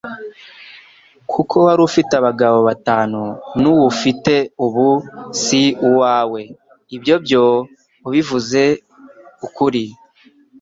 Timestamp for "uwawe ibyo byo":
5.87-7.43